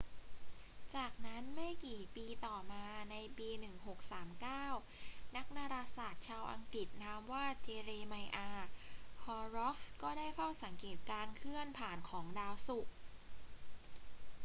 [0.95, 3.49] จากนั้น ไม่กี่ปีต่อมาในปี
[4.41, 8.65] 1639 นักดาราศาสตร์ชาวอังกฤษนามว่า เจเรไมอาห์
[9.23, 12.93] ฮอร์ร็อกส์ ก็ได้เฝ้าสังเกตการเคลื่อนผ่านของดาวศุกร์